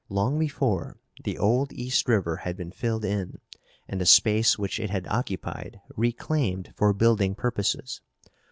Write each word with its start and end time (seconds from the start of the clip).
Long 0.09 0.39
before 0.39 0.97
the 1.25 1.37
old 1.37 1.71
East 1.73 2.07
River 2.09 2.37
had 2.37 2.57
been 2.57 2.71
filled 2.71 3.05
in 3.05 3.39
and 3.87 4.01
the 4.01 4.07
space 4.07 4.57
which 4.57 4.79
it 4.79 4.89
had 4.89 5.05
occupied 5.05 5.79
reclaimed 5.95 6.73
for 6.75 6.91
building 6.91 7.35
purposes. 7.35 8.01